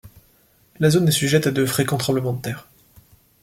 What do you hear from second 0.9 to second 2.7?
est sujette à de fréquents tremblements de terre.